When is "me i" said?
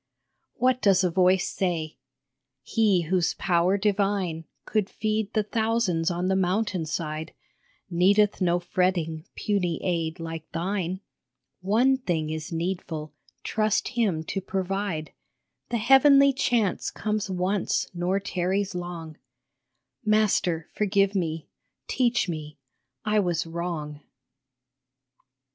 22.27-23.19